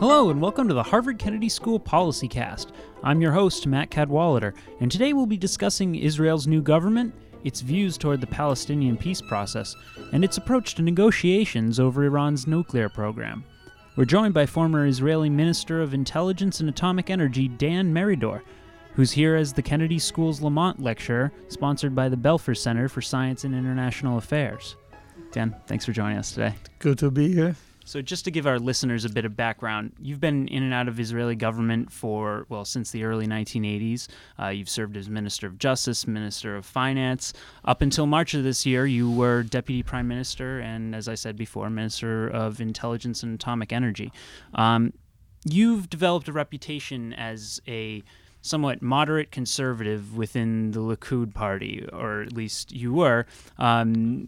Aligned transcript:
Hello, 0.00 0.30
and 0.30 0.40
welcome 0.40 0.68
to 0.68 0.74
the 0.74 0.82
Harvard 0.84 1.18
Kennedy 1.18 1.48
School 1.48 1.80
Policy 1.80 2.28
Cast. 2.28 2.70
I'm 3.02 3.20
your 3.20 3.32
host, 3.32 3.66
Matt 3.66 3.90
Cadwallader, 3.90 4.54
and 4.80 4.92
today 4.92 5.12
we'll 5.12 5.26
be 5.26 5.36
discussing 5.36 5.96
Israel's 5.96 6.46
new 6.46 6.62
government, 6.62 7.12
its 7.42 7.62
views 7.62 7.98
toward 7.98 8.20
the 8.20 8.28
Palestinian 8.28 8.96
peace 8.96 9.20
process, 9.20 9.74
and 10.12 10.22
its 10.22 10.36
approach 10.36 10.76
to 10.76 10.82
negotiations 10.82 11.80
over 11.80 12.04
Iran's 12.04 12.46
nuclear 12.46 12.88
program. 12.88 13.44
We're 13.96 14.04
joined 14.04 14.34
by 14.34 14.46
former 14.46 14.86
Israeli 14.86 15.30
Minister 15.30 15.82
of 15.82 15.94
Intelligence 15.94 16.60
and 16.60 16.68
Atomic 16.68 17.10
Energy 17.10 17.48
Dan 17.48 17.92
Meridor, 17.92 18.42
who's 18.94 19.10
here 19.10 19.34
as 19.34 19.52
the 19.52 19.62
Kennedy 19.62 19.98
School's 19.98 20.40
Lamont 20.40 20.80
Lecturer, 20.80 21.32
sponsored 21.48 21.96
by 21.96 22.08
the 22.08 22.16
Belfer 22.16 22.56
Center 22.56 22.88
for 22.88 23.02
Science 23.02 23.42
and 23.42 23.52
International 23.52 24.16
Affairs. 24.16 24.76
Dan, 25.32 25.56
thanks 25.66 25.84
for 25.84 25.90
joining 25.90 26.18
us 26.18 26.30
today. 26.30 26.54
Good 26.78 26.98
to 26.98 27.10
be 27.10 27.34
here. 27.34 27.56
So, 27.88 28.02
just 28.02 28.26
to 28.26 28.30
give 28.30 28.46
our 28.46 28.58
listeners 28.58 29.06
a 29.06 29.08
bit 29.08 29.24
of 29.24 29.34
background, 29.34 29.94
you've 29.98 30.20
been 30.20 30.46
in 30.48 30.62
and 30.62 30.74
out 30.74 30.88
of 30.88 31.00
Israeli 31.00 31.34
government 31.34 31.90
for, 31.90 32.44
well, 32.50 32.66
since 32.66 32.90
the 32.90 33.04
early 33.04 33.26
1980s. 33.26 34.08
Uh, 34.38 34.48
you've 34.48 34.68
served 34.68 34.94
as 34.98 35.08
Minister 35.08 35.46
of 35.46 35.58
Justice, 35.58 36.06
Minister 36.06 36.54
of 36.54 36.66
Finance. 36.66 37.32
Up 37.64 37.80
until 37.80 38.04
March 38.04 38.34
of 38.34 38.44
this 38.44 38.66
year, 38.66 38.84
you 38.84 39.10
were 39.10 39.42
Deputy 39.42 39.82
Prime 39.82 40.06
Minister 40.06 40.60
and, 40.60 40.94
as 40.94 41.08
I 41.08 41.14
said 41.14 41.38
before, 41.38 41.70
Minister 41.70 42.28
of 42.28 42.60
Intelligence 42.60 43.22
and 43.22 43.34
Atomic 43.34 43.72
Energy. 43.72 44.12
Um, 44.52 44.92
you've 45.46 45.88
developed 45.88 46.28
a 46.28 46.32
reputation 46.32 47.14
as 47.14 47.58
a 47.66 48.02
somewhat 48.42 48.82
moderate 48.82 49.30
conservative 49.30 50.16
within 50.16 50.70
the 50.72 50.80
Likud 50.80 51.34
party, 51.34 51.86
or 51.92 52.22
at 52.22 52.32
least 52.32 52.72
you 52.72 52.92
were. 52.92 53.26
Um, 53.58 54.26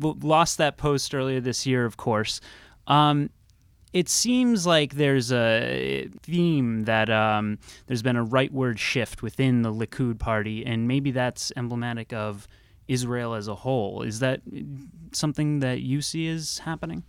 lost 0.00 0.58
that 0.58 0.76
post 0.76 1.14
earlier 1.14 1.40
this 1.40 1.66
year, 1.66 1.84
of 1.84 1.96
course. 1.96 2.40
Um, 2.88 3.30
it 3.92 4.08
seems 4.08 4.66
like 4.66 4.94
there's 4.94 5.32
a 5.32 6.08
theme 6.22 6.84
that 6.84 7.08
um, 7.08 7.58
there's 7.86 8.02
been 8.02 8.16
a 8.16 8.24
rightward 8.24 8.78
shift 8.78 9.22
within 9.22 9.62
the 9.62 9.72
Likud 9.72 10.18
party, 10.18 10.64
and 10.66 10.86
maybe 10.86 11.10
that's 11.10 11.52
emblematic 11.56 12.12
of 12.12 12.48
Israel 12.86 13.34
as 13.34 13.48
a 13.48 13.54
whole. 13.54 14.02
Is 14.02 14.18
that 14.20 14.40
something 15.12 15.60
that 15.60 15.80
you 15.80 16.02
see 16.02 16.26
is 16.26 16.58
happening? 16.60 17.04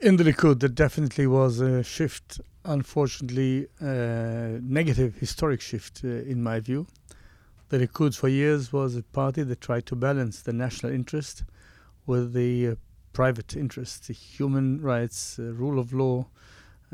In 0.00 0.16
the 0.16 0.24
Likud, 0.24 0.60
there 0.60 0.68
definitely 0.68 1.26
was 1.26 1.60
a 1.60 1.82
shift, 1.82 2.40
unfortunately, 2.64 3.66
uh, 3.80 4.58
negative 4.62 5.16
historic 5.16 5.60
shift, 5.60 6.00
uh, 6.04 6.08
in 6.08 6.42
my 6.42 6.58
view. 6.58 6.86
The 7.68 7.78
Likud, 7.78 8.16
for 8.16 8.28
years, 8.28 8.72
was 8.72 8.96
a 8.96 9.02
party 9.02 9.42
that 9.42 9.60
tried 9.60 9.86
to 9.86 9.94
balance 9.94 10.42
the 10.42 10.52
national 10.52 10.92
interest 10.92 11.44
with 12.06 12.32
the 12.32 12.68
uh, 12.68 12.74
private 13.12 13.56
interests, 13.56 14.08
human 14.08 14.80
rights, 14.80 15.38
uh, 15.38 15.52
rule 15.52 15.78
of 15.78 15.92
law, 15.92 16.26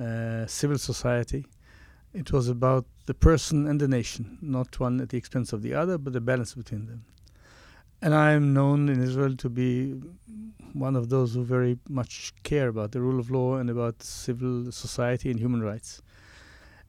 uh, 0.01 0.47
civil 0.47 0.79
society. 0.79 1.47
It 2.13 2.33
was 2.33 2.49
about 2.49 2.87
the 3.07 3.15
person 3.15 3.67
and 3.67 3.81
the 3.81 3.89
nation, 3.89 4.39
not 4.41 4.81
one 4.81 5.01
at 5.01 5.11
the 5.11 5.19
expense 5.19 5.53
of 5.53 5.63
the 5.63 5.75
other, 5.75 5.99
but 5.99 6.13
the 6.13 6.21
balance 6.21 6.55
between 6.55 6.87
them. 6.87 7.05
And 8.03 8.15
I 8.15 8.33
am 8.33 8.53
known 8.53 8.89
in 8.89 9.03
Israel 9.03 9.37
to 9.37 9.49
be 9.49 9.95
one 10.73 10.97
of 10.97 11.09
those 11.09 11.35
who 11.35 11.45
very 11.45 11.79
much 11.89 12.33
care 12.43 12.69
about 12.69 12.93
the 12.93 13.01
rule 13.01 13.19
of 13.19 13.31
law 13.31 13.57
and 13.57 13.71
about 13.71 14.03
civil 14.03 14.71
society 14.71 15.31
and 15.31 15.41
human 15.41 15.63
rights. 15.63 16.03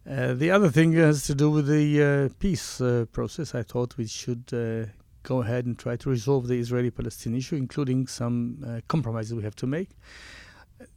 Uh, 0.09 0.33
the 0.33 0.51
other 0.51 0.69
thing 0.69 0.93
has 0.93 1.23
to 1.25 1.35
do 1.35 1.49
with 1.49 1.67
the 1.67 2.01
uh, 2.01 2.29
peace 2.39 2.79
uh, 2.79 3.05
process. 3.11 3.53
I 3.55 3.63
thought 3.63 3.97
we 3.97 4.07
should 4.07 4.45
uh, 4.53 4.91
go 5.23 5.41
ahead 5.41 5.65
and 5.65 5.77
try 5.77 5.95
to 5.97 6.09
resolve 6.09 6.47
the 6.47 6.59
Israeli 6.59 6.91
Palestinian 6.91 7.39
issue, 7.39 7.55
including 7.55 8.07
some 8.07 8.63
uh, 8.65 8.81
compromises 8.87 9.33
we 9.33 9.43
have 9.43 9.55
to 9.57 9.67
make. 9.67 9.89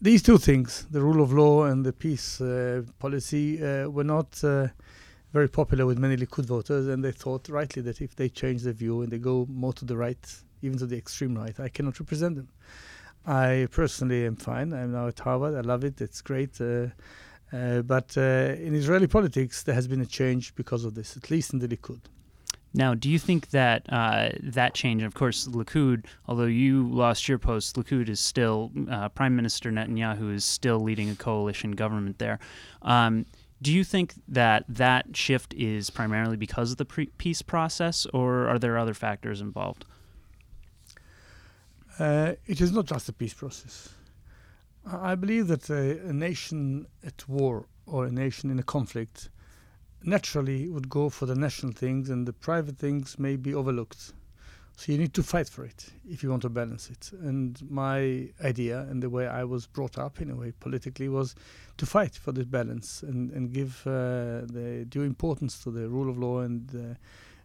These 0.01 0.23
two 0.23 0.39
things, 0.39 0.87
the 0.91 1.01
rule 1.01 1.23
of 1.23 1.33
law 1.33 1.65
and 1.65 1.85
the 1.85 1.93
peace 1.93 2.41
uh, 2.41 2.83
policy, 2.99 3.63
uh, 3.63 3.89
were 3.89 4.05
not 4.05 4.43
uh, 4.45 4.69
very 5.33 5.49
popular 5.49 5.87
with 5.87 5.99
many 5.99 6.17
Likud 6.17 6.45
voters, 6.45 6.87
and 6.87 7.03
they 7.03 7.13
thought 7.13 7.49
rightly 7.49 7.83
that 7.83 8.01
if 8.01 8.15
they 8.15 8.29
change 8.29 8.63
their 8.63 8.75
view 8.75 9.01
and 9.03 9.11
they 9.11 9.19
go 9.19 9.47
more 9.49 9.73
to 9.73 9.85
the 9.85 9.97
right, 9.97 10.43
even 10.63 10.79
to 10.79 10.87
the 10.87 10.97
extreme 10.99 11.35
right, 11.35 11.59
I 11.59 11.69
cannot 11.69 11.99
represent 11.99 12.37
them. 12.37 12.49
I 13.27 13.69
personally 13.71 14.27
am 14.27 14.37
fine. 14.37 14.73
I'm 14.73 14.93
now 14.93 15.09
at 15.09 15.19
Harvard. 15.19 15.55
I 15.55 15.61
love 15.61 15.85
it. 15.85 16.01
It's 16.01 16.21
great. 16.21 16.61
Uh, 16.61 16.89
uh, 17.53 17.83
but 17.83 18.17
in 18.17 18.75
Israeli 18.75 19.07
politics, 19.07 19.63
there 19.63 19.75
has 19.75 19.89
been 19.89 20.01
a 20.01 20.07
change 20.07 20.55
because 20.55 20.85
of 20.85 20.95
this, 20.95 21.17
at 21.17 21.31
least 21.31 21.53
in 21.53 21.59
the 21.59 21.69
Likud. 21.69 22.01
Now, 22.73 22.95
do 22.95 23.11
you 23.11 23.19
think 23.19 23.51
that 23.51 23.85
uh, 23.93 24.31
that 24.43 24.75
change, 24.75 25.03
of 25.03 25.15
course, 25.15 25.49
Likud, 25.49 26.05
although 26.29 26.45
you 26.45 26.87
lost 26.89 27.29
your 27.29 27.39
post, 27.39 27.75
Likud 27.77 28.09
is 28.09 28.21
still, 28.21 28.71
uh, 28.89 29.09
Prime 29.09 29.35
Minister 29.35 29.73
Netanyahu 29.73 30.33
is 30.33 30.45
still 30.45 30.79
leading 30.79 31.11
a 31.11 31.17
coalition 31.17 31.73
government 31.73 32.19
there. 32.19 32.39
Um, 32.83 33.27
do 33.61 33.73
you 33.73 33.85
think 33.85 34.15
that 34.29 34.65
that 34.69 35.17
shift 35.17 35.53
is 35.55 35.91
primarily 35.91 36.37
because 36.37 36.71
of 36.71 36.79
the 36.79 36.85
pre- 36.85 37.11
peace 37.19 37.43
process, 37.43 38.07
or 38.15 38.49
are 38.49 38.59
there 38.59 38.79
other 38.79 38.95
factors 38.95 39.41
involved? 39.41 39.85
Uh, 41.99 42.35
it 42.47 42.61
is 42.61 42.73
not 42.73 42.87
just 42.87 43.07
the 43.07 43.13
peace 43.13 43.35
process. 43.35 43.91
I 44.87 45.15
believe 45.15 45.49
that 45.49 45.69
a, 45.69 46.07
a 46.07 46.13
nation 46.13 46.87
at 47.05 47.29
war 47.29 47.67
or 47.85 48.07
a 48.07 48.11
nation 48.11 48.51
in 48.51 48.59
a 48.59 48.63
conflict 48.63 49.29
naturally 50.03 50.69
would 50.69 50.89
go 50.89 51.09
for 51.09 51.27
the 51.27 51.35
national 51.35 51.73
things 51.73 52.11
and 52.11 52.27
the 52.27 52.33
private 52.33 52.79
things 52.79 53.19
may 53.19 53.37
be 53.37 53.55
overlooked. 53.55 54.13
So 54.77 54.93
you 54.93 54.99
need 54.99 55.13
to 55.15 55.23
fight 55.23 55.49
for 55.49 55.65
it 55.65 55.91
if 56.09 56.23
you 56.23 56.31
want 56.31 56.43
to 56.43 56.49
balance 56.49 56.89
it. 56.89 57.11
And 57.21 57.61
my 57.71 58.29
idea 58.43 58.87
and 58.89 59.03
the 59.03 59.11
way 59.11 59.27
I 59.27 59.45
was 59.45 59.67
brought 59.67 59.99
up 59.99 60.23
in 60.23 60.31
a 60.31 60.35
way 60.35 60.53
politically 60.59 61.09
was 61.09 61.35
to 61.77 61.85
fight 61.85 62.15
for 62.15 62.33
this 62.33 62.47
balance 62.47 63.03
and, 63.03 63.31
and 63.33 63.53
give 63.53 63.83
uh, 63.87 64.47
the 64.47 64.87
due 64.89 65.03
importance 65.03 65.63
to 65.65 65.71
the 65.71 65.87
rule 65.87 66.09
of 66.09 66.19
law 66.19 66.41
and 66.41 66.75
uh, 66.75 66.95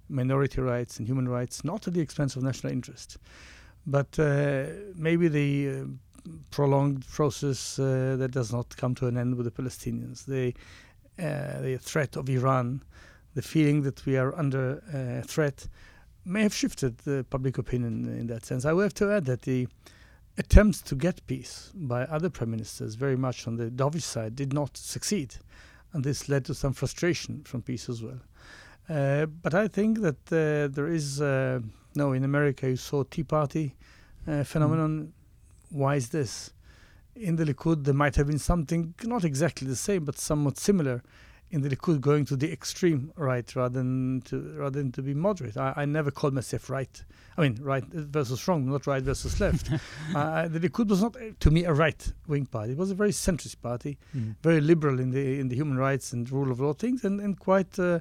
minority 0.08 0.62
rights 0.62 0.98
and 0.98 1.08
human 1.08 1.28
rights, 1.28 1.66
not 1.66 1.88
at 1.88 1.94
the 1.94 2.00
expense 2.00 2.38
of 2.38 2.44
national 2.44 2.72
interest. 2.72 3.18
But 3.86 4.18
uh, 4.18 4.68
maybe 4.96 5.28
the 5.28 5.70
uh, 5.70 6.30
prolonged 6.52 7.06
process 7.08 7.78
uh, 7.78 8.16
that 8.18 8.32
does 8.32 8.52
not 8.52 8.76
come 8.78 8.96
to 8.96 9.08
an 9.08 9.18
end 9.18 9.36
with 9.36 9.46
the 9.46 9.62
Palestinians. 9.62 10.26
They 10.26 10.54
the 11.18 11.78
threat 11.82 12.16
of 12.16 12.30
Iran, 12.30 12.84
the 13.34 13.42
feeling 13.42 13.82
that 13.84 14.06
we 14.06 14.18
are 14.18 14.36
under 14.38 14.82
uh, 14.94 15.26
threat, 15.26 15.68
may 16.26 16.42
have 16.42 16.54
shifted 16.54 16.98
the 17.00 17.26
public 17.30 17.58
opinion 17.58 18.08
in 18.08 18.28
that 18.28 18.46
sense. 18.46 18.66
I 18.66 18.74
will 18.74 18.84
have 18.84 18.94
to 18.96 19.12
add 19.12 19.26
that 19.26 19.44
the 19.44 19.68
attempts 20.38 20.82
to 20.82 20.96
get 20.96 21.26
peace 21.28 21.72
by 21.74 22.04
other 22.04 22.30
prime 22.30 22.52
ministers, 22.52 22.96
very 22.96 23.16
much 23.16 23.48
on 23.48 23.56
the 23.56 23.70
dovish 23.70 24.04
side, 24.04 24.36
did 24.36 24.54
not 24.54 24.76
succeed. 24.76 25.36
And 25.94 26.04
this 26.04 26.28
led 26.28 26.44
to 26.46 26.54
some 26.54 26.74
frustration 26.74 27.44
from 27.44 27.62
peace 27.62 27.88
as 27.90 28.04
well. 28.04 28.20
Uh, 28.90 29.26
but 29.28 29.54
I 29.54 29.68
think 29.68 30.02
that 30.02 30.18
uh, 30.32 30.74
there 30.74 30.88
is, 30.88 31.22
uh, 31.22 31.60
no, 31.96 32.14
in 32.14 32.24
America 32.24 32.68
you 32.68 32.76
saw 32.76 33.04
Tea 33.04 33.24
Party 33.24 33.76
uh, 34.28 34.44
phenomenon. 34.44 35.14
Mm. 35.72 35.78
Why 35.78 35.96
is 35.96 36.10
this? 36.10 36.52
In 37.16 37.36
the 37.38 37.46
Likud, 37.46 37.84
there 37.84 37.94
might 37.94 38.16
have 38.16 38.28
been 38.28 38.40
something 38.40 38.94
not 39.04 39.24
exactly 39.24 39.68
the 39.68 39.76
same, 39.76 40.06
but 40.06 40.18
somewhat 40.18 40.58
similar 40.58 41.02
in 41.52 41.62
the 41.62 41.70
Likud 41.70 42.02
going 42.02 42.26
to 42.26 42.36
the 42.36 42.52
extreme 42.52 43.12
right 43.16 43.56
rather 43.56 43.78
than 43.80 44.22
to 44.26 44.56
rather 44.58 44.80
than 44.80 44.92
to 44.92 45.02
be 45.02 45.14
moderate. 45.14 45.58
I, 45.58 45.74
I 45.78 45.86
never 45.86 46.12
called 46.12 46.34
myself 46.34 46.70
right. 46.70 47.04
I 47.38 47.42
mean, 47.42 47.60
right 47.62 47.84
versus 47.86 48.48
wrong, 48.48 48.70
not 48.70 48.88
right 48.88 49.04
versus 49.04 49.40
left. 49.40 49.70
uh, 50.16 50.48
the 50.48 50.60
Likud 50.60 50.88
was 50.88 51.02
not, 51.02 51.16
to 51.40 51.52
me, 51.52 51.66
a 51.66 51.74
right-wing 51.74 52.46
party. 52.46 52.72
It 52.72 52.78
was 52.78 52.92
a 52.92 52.96
very 52.96 53.12
centrist 53.12 53.62
party, 53.62 53.98
mm. 54.16 54.36
very 54.42 54.62
liberal 54.62 55.00
in 55.00 55.12
the 55.12 55.40
in 55.40 55.50
the 55.50 55.56
human 55.56 55.78
rights 55.78 56.14
and 56.14 56.30
rule 56.32 56.52
of 56.52 56.60
law 56.60 56.74
things, 56.74 57.04
and 57.04 57.20
and 57.20 57.40
quite 57.40 57.78
uh, 57.78 58.00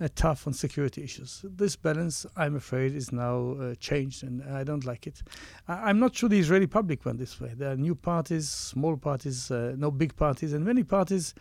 uh, 0.00 0.08
tough 0.14 0.46
on 0.46 0.52
security 0.52 1.02
issues. 1.02 1.44
This 1.44 1.76
balance, 1.76 2.26
I'm 2.36 2.56
afraid, 2.56 2.94
is 2.94 3.12
now 3.12 3.56
uh, 3.60 3.74
changed, 3.76 4.22
and 4.24 4.42
I 4.42 4.64
don't 4.64 4.84
like 4.84 5.06
it. 5.06 5.22
I- 5.68 5.90
am 5.90 5.98
not 5.98 6.14
sure 6.16 6.28
the 6.28 6.38
Israeli 6.38 6.66
public 6.66 7.04
went 7.04 7.18
this 7.18 7.40
way. 7.40 7.52
There 7.56 7.70
are 7.70 7.76
new 7.76 7.94
parties, 7.94 8.48
small 8.48 8.96
parties, 8.96 9.50
uh, 9.50 9.74
no 9.76 9.90
big 9.90 10.16
parties, 10.16 10.52
and 10.52 10.64
many 10.64 10.82
parties 10.82 11.34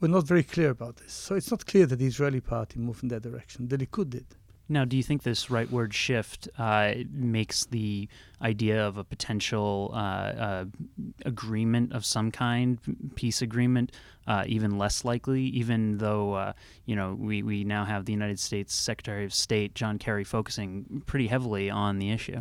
were 0.00 0.08
not 0.08 0.26
very 0.26 0.42
clear 0.42 0.70
about 0.70 0.96
this. 0.96 1.12
So 1.12 1.34
it's 1.34 1.50
not 1.50 1.64
clear 1.66 1.86
that 1.86 1.96
the 1.96 2.06
Israeli 2.06 2.40
party 2.40 2.78
moved 2.78 3.02
in 3.02 3.08
that 3.08 3.22
direction. 3.22 3.68
The 3.68 3.78
Likud 3.78 4.10
did. 4.10 4.26
Now, 4.68 4.86
do 4.86 4.96
you 4.96 5.02
think 5.02 5.22
this 5.22 5.46
rightward 5.46 5.92
shift 5.92 6.48
uh, 6.58 6.94
makes 7.10 7.66
the 7.66 8.08
idea 8.40 8.86
of 8.86 8.96
a 8.96 9.04
potential 9.04 9.90
uh, 9.92 9.96
uh, 9.96 10.64
agreement 11.26 11.92
of 11.92 12.06
some 12.06 12.30
kind, 12.30 12.78
peace 13.14 13.42
agreement, 13.42 13.92
uh, 14.26 14.44
even 14.46 14.78
less 14.78 15.04
likely? 15.04 15.42
Even 15.42 15.98
though 15.98 16.32
uh, 16.32 16.52
you 16.86 16.96
know 16.96 17.14
we, 17.14 17.42
we 17.42 17.62
now 17.64 17.84
have 17.84 18.06
the 18.06 18.12
United 18.12 18.40
States 18.40 18.74
Secretary 18.74 19.24
of 19.26 19.34
State 19.34 19.74
John 19.74 19.98
Kerry 19.98 20.24
focusing 20.24 21.02
pretty 21.04 21.26
heavily 21.26 21.68
on 21.68 21.98
the 21.98 22.10
issue. 22.10 22.40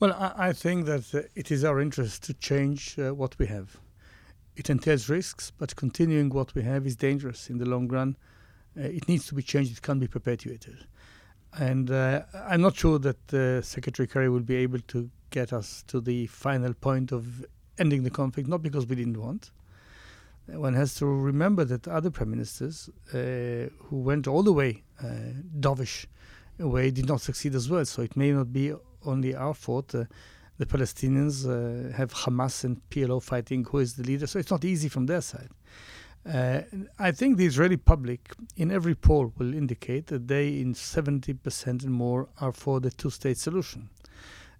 Well, 0.00 0.14
I, 0.14 0.48
I 0.48 0.52
think 0.54 0.86
that 0.86 1.14
uh, 1.14 1.28
it 1.34 1.50
is 1.50 1.62
our 1.62 1.78
interest 1.78 2.22
to 2.24 2.34
change 2.34 2.96
what 2.96 3.38
we 3.38 3.46
have. 3.48 3.76
It 4.56 4.70
entails 4.70 5.10
risks, 5.10 5.52
but 5.58 5.76
continuing 5.76 6.30
what 6.30 6.54
we 6.54 6.62
have 6.62 6.86
is 6.86 6.96
dangerous 6.96 7.50
in 7.50 7.58
the 7.58 7.66
long 7.66 7.86
run. 7.88 8.16
it 8.76 9.08
needs 9.08 9.26
to 9.26 9.34
be 9.34 9.42
changed. 9.42 9.72
It 9.72 9.82
can't 9.82 10.00
be 10.00 10.08
perpetuated. 10.08 10.86
And 11.58 11.90
uh, 11.90 12.22
I'm 12.34 12.60
not 12.60 12.76
sure 12.76 12.98
that 12.98 13.32
uh, 13.32 13.62
Secretary 13.62 14.08
Kerry 14.08 14.28
will 14.28 14.40
be 14.40 14.56
able 14.56 14.80
to 14.88 15.10
get 15.30 15.52
us 15.52 15.84
to 15.88 16.00
the 16.00 16.26
final 16.26 16.74
point 16.74 17.12
of 17.12 17.44
ending 17.78 18.02
the 18.02 18.10
conflict, 18.10 18.48
not 18.48 18.62
because 18.62 18.86
we 18.86 18.96
didn't 18.96 19.20
want, 19.20 19.50
one 20.46 20.74
has 20.74 20.94
to 20.96 21.06
remember 21.06 21.64
that 21.64 21.88
other 21.88 22.10
prime 22.10 22.30
ministers 22.30 22.90
uh, 23.12 23.70
who 23.84 23.96
went 23.96 24.26
all 24.26 24.42
the 24.42 24.52
way 24.52 24.82
uh, 25.02 25.06
dovish 25.58 26.06
way 26.58 26.90
did 26.90 27.06
not 27.06 27.20
succeed 27.20 27.54
as 27.54 27.68
well. 27.68 27.84
So 27.84 28.02
it 28.02 28.16
may 28.16 28.32
not 28.32 28.52
be 28.52 28.72
only 29.04 29.34
our 29.34 29.54
fault. 29.54 29.88
The 30.56 30.66
Palestinians 30.66 31.46
uh, 31.46 31.96
have 31.96 32.12
Hamas 32.12 32.64
and 32.64 32.80
PLO 32.90 33.22
fighting 33.22 33.64
who 33.64 33.78
is 33.78 33.94
the 33.94 34.04
leader, 34.04 34.26
so 34.26 34.38
it's 34.38 34.50
not 34.50 34.64
easy 34.64 34.88
from 34.88 35.06
their 35.06 35.20
side. 35.20 35.50
Uh, 36.26 36.62
I 36.98 37.12
think 37.12 37.36
the 37.36 37.44
Israeli 37.44 37.76
public, 37.76 38.32
in 38.56 38.70
every 38.70 38.94
poll, 38.94 39.32
will 39.36 39.52
indicate 39.52 40.06
that 40.06 40.26
they, 40.26 40.60
in 40.60 40.74
70% 40.74 41.66
and 41.66 41.92
more, 41.92 42.28
are 42.40 42.52
for 42.52 42.80
the 42.80 42.90
two 42.90 43.10
state 43.10 43.36
solution. 43.36 43.90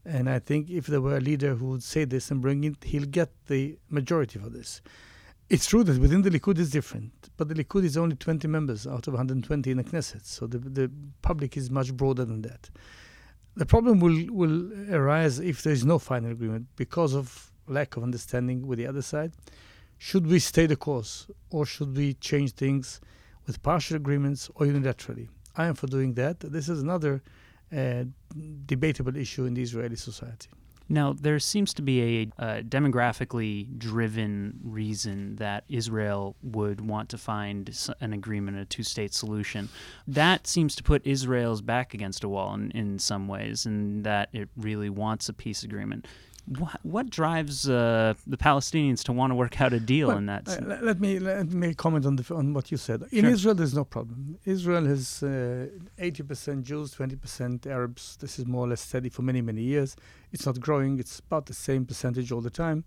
And 0.05 0.29
I 0.29 0.39
think 0.39 0.69
if 0.69 0.87
there 0.87 1.01
were 1.01 1.17
a 1.17 1.21
leader 1.21 1.55
who 1.55 1.69
would 1.71 1.83
say 1.83 2.05
this 2.05 2.31
and 2.31 2.43
bring 2.43 2.65
it, 2.65 2.85
he'll 2.85 3.07
get 3.07 3.31
the 3.47 3.79
majority 3.89 4.39
for 4.39 4.51
this. 4.51 4.83
It's 5.49 5.67
true 5.67 5.85
that 5.85 5.99
within 5.99 6.23
the 6.23 6.31
Likud 6.31 6.59
it's 6.59 6.71
different, 6.71 7.13
but 7.37 7.49
the 7.49 7.55
Likud 7.55 7.85
is 7.85 7.97
only 7.97 8.17
20 8.17 8.49
members 8.49 8.87
out 8.87 9.07
of 9.07 9.15
120 9.15 9.71
in 9.71 9.77
the 9.79 9.85
Knesset, 9.85 10.25
so 10.25 10.47
the, 10.47 10.59
the 10.59 10.91
public 11.23 11.57
is 11.57 11.71
much 11.71 11.95
broader 11.95 12.25
than 12.25 12.43
that. 12.43 12.71
The 13.57 13.67
problem 13.67 14.01
will, 14.01 14.27
will 14.31 14.73
arise 14.93 15.39
if 15.39 15.63
there 15.63 15.73
is 15.73 15.85
no 15.85 15.99
final 15.99 16.33
agreement 16.33 16.67
because 16.77 17.15
of 17.15 17.53
lack 17.67 17.97
of 17.97 18.03
understanding 18.03 18.67
with 18.67 18.79
the 18.79 18.87
other 18.87 19.03
side. 19.03 19.33
Should 19.99 20.27
we 20.27 20.39
stay 20.39 20.67
the 20.67 20.77
course 20.77 21.27
or 21.51 21.67
should 21.67 21.97
we 21.97 22.15
change 22.15 22.53
things 22.53 23.01
with 23.47 23.63
partial 23.63 23.97
agreements 23.97 24.51
or 24.55 24.67
unilaterally? 24.67 25.29
I 25.57 25.67
am 25.67 25.75
for 25.75 25.87
doing 25.87 26.15
that. 26.15 26.41
This 26.41 26.69
is 26.69 26.83
another 26.83 27.23
uh, 27.75 28.05
debatable 28.67 29.17
issue 29.17 29.45
in 29.45 29.55
the 29.55 29.63
Israeli 29.63 29.97
society. 29.97 30.49
Now, 30.89 31.15
there 31.15 31.39
seems 31.39 31.73
to 31.75 31.83
be 31.83 32.31
a, 32.39 32.45
a, 32.45 32.63
demographically 32.63 33.79
driven 33.79 34.61
reason 34.63 35.37
that 35.37 35.65
Israel 35.69 36.37
would 36.43 36.83
want 36.83 37.09
to 37.11 37.19
find 37.19 37.75
an 38.01 38.13
agreement, 38.13 38.59
a 38.59 38.67
two 38.67 38.83
state 38.83 39.15
solution. 39.15 39.71
That 40.07 40.47
seems 40.47 40.75
to 40.77 40.83
put 40.83 41.07
Israel's 41.07 41.63
back 41.63 41.95
against 41.95 42.23
a 42.23 42.29
wall 42.29 42.53
in, 42.55 42.71
in 42.73 42.99
some 42.99 43.29
ways, 43.29 43.65
and 43.65 44.05
that 44.05 44.29
it 44.35 44.51
really 44.57 44.91
wants 44.91 45.29
a 45.31 45.33
peace 45.33 45.63
agreement. 45.63 46.07
What, 46.47 46.79
what 46.83 47.09
drives 47.09 47.69
uh, 47.69 48.13
the 48.27 48.37
Palestinians 48.37 49.03
to 49.05 49.13
want 49.13 49.31
to 49.31 49.35
work 49.35 49.63
out 49.63 49.73
a 49.73 49.81
deal 49.81 50.09
well, 50.09 50.19
in 50.19 50.27
that? 50.27 50.47
Uh, 50.47 50.77
let 50.83 51.01
me 51.01 51.19
let 51.19 51.51
me 51.51 51.73
comment 51.73 52.05
on 52.05 52.17
the 52.17 52.35
on 52.35 52.53
what 52.53 52.71
you 52.71 52.77
said. 52.77 53.03
In 53.13 53.23
sure. 53.23 53.31
Israel, 53.31 53.55
there's 53.55 53.75
no 53.75 53.85
problem. 53.85 54.39
Israel 54.45 54.85
has 54.85 55.23
uh, 55.23 55.69
eighty 55.99 56.23
percent 56.23 56.65
Jews, 56.65 56.91
twenty 56.91 57.17
percent 57.17 57.67
Arabs. 57.67 58.19
This 58.21 58.39
is 58.39 58.45
more 58.45 58.67
or 58.67 58.69
less 58.69 58.83
steady 58.83 59.09
for 59.09 59.23
many 59.23 59.41
many 59.41 59.63
years. 59.63 59.97
It's 60.33 60.45
not 60.45 60.61
growing. 60.61 60.99
It's 60.99 61.19
about 61.19 61.47
the 61.47 61.55
same 61.55 61.87
percentage 61.87 62.31
all 62.31 62.43
the 62.43 62.51
time, 62.51 62.85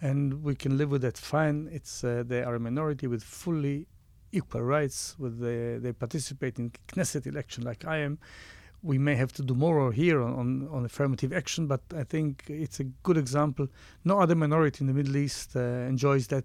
and 0.00 0.42
we 0.42 0.56
can 0.56 0.76
live 0.76 0.90
with 0.90 1.02
that 1.02 1.16
fine. 1.16 1.68
It's 1.70 2.02
uh, 2.02 2.24
they 2.26 2.42
are 2.42 2.56
a 2.56 2.60
minority 2.60 3.06
with 3.06 3.22
fully 3.22 3.86
equal 4.32 4.62
rights. 4.62 5.14
With 5.20 5.38
the, 5.38 5.78
they 5.80 5.92
participate 5.92 6.58
in 6.58 6.72
Knesset 6.88 7.28
election 7.28 7.62
like 7.62 7.84
I 7.86 7.98
am 7.98 8.18
we 8.82 8.98
may 8.98 9.16
have 9.16 9.32
to 9.32 9.42
do 9.42 9.54
more 9.54 9.92
here 9.92 10.22
on, 10.22 10.34
on, 10.34 10.68
on, 10.70 10.84
affirmative 10.84 11.32
action, 11.32 11.66
but 11.66 11.80
I 11.96 12.04
think 12.04 12.44
it's 12.48 12.80
a 12.80 12.84
good 12.84 13.16
example. 13.16 13.68
No 14.04 14.20
other 14.20 14.34
minority 14.34 14.82
in 14.82 14.86
the 14.86 14.94
Middle 14.94 15.16
East 15.16 15.56
uh, 15.56 15.60
enjoys 15.60 16.28
that 16.28 16.44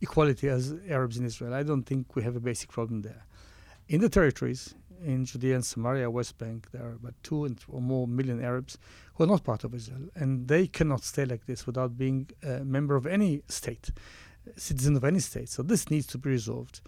equality 0.00 0.48
as 0.48 0.74
Arabs 0.88 1.18
in 1.18 1.24
Israel. 1.24 1.54
I 1.54 1.62
don't 1.62 1.84
think 1.84 2.16
we 2.16 2.22
have 2.22 2.36
a 2.36 2.40
basic 2.40 2.70
problem 2.70 3.02
there. 3.02 3.24
In 3.88 4.00
the 4.00 4.08
territories, 4.08 4.74
in 5.04 5.24
Judea 5.24 5.54
and 5.54 5.64
Samaria, 5.64 6.10
West 6.10 6.38
Bank, 6.38 6.70
there 6.72 6.84
are 6.84 6.92
about 6.94 7.14
two 7.22 7.56
or 7.68 7.80
more 7.80 8.08
million 8.08 8.42
Arabs 8.42 8.78
who 9.14 9.24
are 9.24 9.28
not 9.28 9.44
part 9.44 9.64
of 9.64 9.74
Israel, 9.74 10.08
and 10.14 10.48
they 10.48 10.66
cannot 10.66 11.04
stay 11.04 11.24
like 11.24 11.46
this 11.46 11.66
without 11.66 11.96
being 11.96 12.28
a 12.42 12.64
member 12.64 12.96
of 12.96 13.06
any 13.06 13.42
state, 13.48 13.90
citizen 14.56 14.96
of 14.96 15.04
any 15.04 15.20
state. 15.20 15.48
So 15.48 15.62
this 15.62 15.90
needs 15.90 16.06
to 16.08 16.18
be 16.18 16.30
resolved 16.30 16.80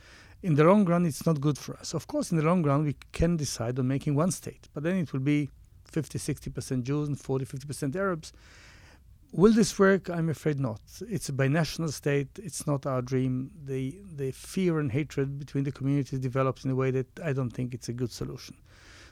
in 0.43 0.55
the 0.55 0.65
long 0.65 0.85
run, 0.85 1.05
it's 1.05 1.27
not 1.27 1.41
good 1.41 1.59
for 1.59 1.77
us. 1.77 1.95
Of 1.95 2.07
course, 2.07 2.31
in 2.31 2.39
the 2.39 2.45
long 2.45 2.63
run, 2.63 2.85
we 2.85 2.97
can 3.13 3.37
decide 3.37 3.79
on 3.79 3.89
making 3.89 4.15
one 4.15 4.31
state, 4.31 4.69
but 4.73 4.83
then 4.83 4.97
it 4.97 5.13
will 5.13 5.21
be 5.21 5.51
50, 5.85 6.19
60% 6.19 6.83
Jews 6.83 7.09
and 7.09 7.19
40, 7.19 7.45
50% 7.45 7.97
Arabs. 7.97 8.33
Will 9.33 9.53
this 9.53 9.79
work? 9.79 10.09
I'm 10.11 10.29
afraid 10.29 10.59
not. 10.59 10.81
It's 11.09 11.29
a 11.29 11.33
binational 11.33 11.93
state. 11.93 12.29
It's 12.43 12.67
not 12.67 12.85
our 12.85 13.01
dream. 13.01 13.51
The, 13.65 13.97
the 14.17 14.33
fear 14.33 14.81
and 14.81 14.91
hatred 14.91 15.39
between 15.39 15.65
the 15.65 15.73
communities 15.73 16.19
develops 16.19 16.65
in 16.65 16.71
a 16.71 16.75
way 16.75 16.91
that 16.91 17.07
I 17.23 17.33
don't 17.33 17.51
think 17.51 17.73
it's 17.73 17.89
a 17.89 17.93
good 17.93 18.11
solution. 18.11 18.57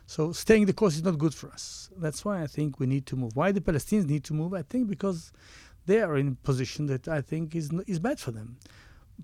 So 0.06 0.32
staying 0.32 0.66
the 0.66 0.72
course 0.72 0.96
is 0.96 1.04
not 1.04 1.18
good 1.18 1.34
for 1.34 1.50
us. 1.50 1.90
That's 1.96 2.24
why 2.24 2.42
I 2.42 2.46
think 2.46 2.80
we 2.80 2.86
need 2.86 3.06
to 3.06 3.16
move. 3.16 3.36
Why 3.36 3.52
the 3.52 3.60
Palestinians 3.60 4.06
need 4.06 4.24
to 4.24 4.34
move? 4.34 4.54
I 4.54 4.62
think 4.62 4.88
because 4.88 5.32
they 5.86 6.00
are 6.00 6.16
in 6.16 6.28
a 6.28 6.46
position 6.46 6.86
that 6.86 7.06
I 7.06 7.20
think 7.20 7.54
is 7.54 7.70
is 7.86 7.98
bad 7.98 8.18
for 8.18 8.30
them 8.30 8.56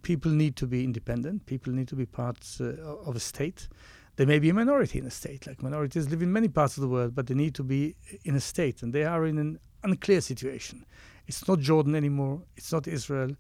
people 0.02 0.31
need 0.31 0.56
to 0.56 0.67
be 0.67 0.85
independent. 0.85 1.46
People 1.46 1.73
need 1.73 1.88
to 1.88 1.96
be 1.96 2.06
parts 2.06 2.61
uh, 2.61 2.76
of 3.05 3.17
a 3.17 3.20
state. 3.20 3.69
They 4.17 4.25
may 4.25 4.38
be 4.38 4.50
a 4.50 4.55
minority 4.55 4.99
in 4.99 5.06
a 5.06 5.11
state, 5.11 5.46
like 5.46 5.62
minorities 5.62 6.08
live 6.08 6.23
in 6.23 6.32
many 6.32 6.49
parts 6.49 6.76
of 6.76 6.82
the 6.82 6.88
world, 6.88 7.14
but 7.14 7.26
they 7.26 7.35
need 7.35 7.55
to 7.56 7.64
be 7.64 7.96
in 8.25 8.37
a 8.37 8.41
state, 8.41 8.82
and 8.82 8.93
they 8.93 9.05
are 9.05 9.26
in 9.26 9.38
an 9.38 9.58
unclear 9.82 10.20
situation. 10.20 10.85
It's 11.26 11.46
not 11.49 11.58
Jordan 11.58 11.94
anymore. 11.94 12.43
It's 12.56 12.73
not 12.73 12.87
Israel. 12.87 13.31